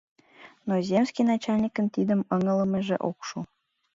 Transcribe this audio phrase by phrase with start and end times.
[0.67, 3.39] Но земский начальникын тидым ыҥылымыже ок шу...